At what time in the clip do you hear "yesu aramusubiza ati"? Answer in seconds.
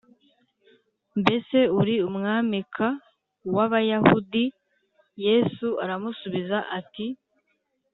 5.25-7.07